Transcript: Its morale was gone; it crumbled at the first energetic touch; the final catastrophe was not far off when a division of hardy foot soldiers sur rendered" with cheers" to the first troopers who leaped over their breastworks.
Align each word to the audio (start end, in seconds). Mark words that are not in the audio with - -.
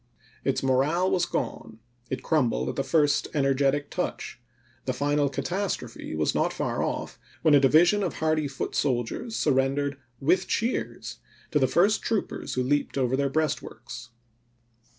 Its 0.43 0.63
morale 0.63 1.11
was 1.11 1.27
gone; 1.27 1.77
it 2.09 2.23
crumbled 2.23 2.69
at 2.69 2.75
the 2.75 2.83
first 2.83 3.27
energetic 3.35 3.91
touch; 3.91 4.39
the 4.85 4.93
final 4.93 5.29
catastrophe 5.29 6.15
was 6.15 6.33
not 6.33 6.51
far 6.51 6.81
off 6.81 7.19
when 7.43 7.53
a 7.53 7.59
division 7.59 8.01
of 8.01 8.15
hardy 8.15 8.47
foot 8.47 8.73
soldiers 8.73 9.35
sur 9.35 9.51
rendered" 9.51 9.99
with 10.29 10.47
cheers" 10.47 11.19
to 11.51 11.59
the 11.59 11.67
first 11.67 12.01
troopers 12.01 12.55
who 12.55 12.63
leaped 12.63 12.97
over 12.97 13.15
their 13.15 13.29
breastworks. 13.29 14.09